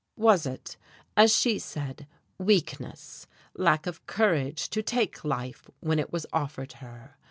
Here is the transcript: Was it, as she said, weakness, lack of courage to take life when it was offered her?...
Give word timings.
Was 0.17 0.47
it, 0.47 0.77
as 1.15 1.31
she 1.35 1.59
said, 1.59 2.07
weakness, 2.39 3.27
lack 3.53 3.85
of 3.85 4.03
courage 4.07 4.67
to 4.71 4.81
take 4.81 5.23
life 5.23 5.69
when 5.79 5.99
it 5.99 6.11
was 6.11 6.25
offered 6.33 6.73
her?... 6.73 7.17